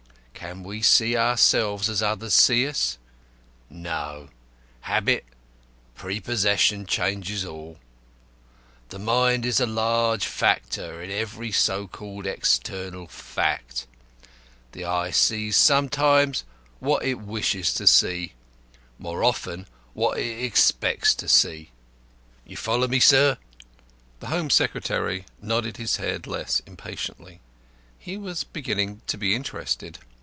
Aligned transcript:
Can 0.33 0.63
we 0.63 0.81
see 0.81 1.15
ourselves 1.15 1.87
as 1.87 2.01
others 2.01 2.33
see 2.33 2.67
us? 2.67 2.97
No; 3.69 4.29
habit, 4.81 5.23
prepossession 5.93 6.87
changes 6.87 7.45
all. 7.45 7.77
The 8.89 8.97
mind 8.97 9.45
is 9.45 9.59
a 9.59 9.67
large 9.67 10.25
factor 10.25 10.99
of 11.03 11.09
every 11.11 11.51
so 11.51 11.87
called 11.87 12.25
external 12.25 13.05
fact. 13.07 13.85
The 14.71 14.83
eye 14.83 15.11
sees, 15.11 15.57
sometimes, 15.57 16.43
what 16.79 17.05
it 17.05 17.19
wishes 17.19 17.71
to 17.75 17.85
see, 17.85 18.33
more 18.97 19.23
often 19.23 19.67
what 19.93 20.17
it 20.17 20.43
expects 20.43 21.13
to 21.15 21.29
see. 21.29 21.69
You 22.47 22.57
follow 22.57 22.87
me, 22.87 22.99
sir?" 22.99 23.37
The 24.19 24.27
Home 24.27 24.49
Secretary 24.49 25.23
nodded 25.39 25.77
his 25.77 25.97
head 25.97 26.25
less 26.25 26.61
impatiently. 26.61 27.41
He 27.99 28.17
was 28.17 28.43
beginning 28.43 29.01
to 29.05 29.19
be 29.19 29.35
interested. 29.35 29.99